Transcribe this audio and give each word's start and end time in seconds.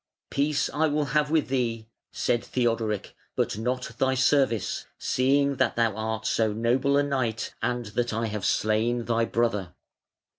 "Peace 0.31 0.67
I 0.73 0.87
will 0.87 1.05
have 1.13 1.29
with 1.29 1.49
thee", 1.49 1.87
said 2.11 2.43
Theodoric, 2.43 3.13
"but 3.35 3.59
not 3.59 3.91
thy 3.99 4.15
service, 4.15 4.87
seeing 4.97 5.57
that 5.57 5.75
thou 5.75 5.95
art 5.95 6.25
so 6.25 6.51
noble 6.53 6.97
a 6.97 7.03
knight, 7.03 7.53
and 7.61 7.85
that 7.93 8.11
I 8.11 8.25
have 8.25 8.43
slain 8.43 9.05
thy 9.05 9.25
brother. 9.25 9.75